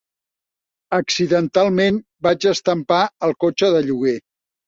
[0.97, 4.17] Accidentalment vaig estampar el cotxe de lloguer.